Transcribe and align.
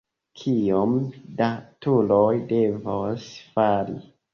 Kiom 0.43 0.95
da 1.43 1.51
turoj 1.87 2.27
devos 2.57 3.33
fali? 3.59 4.07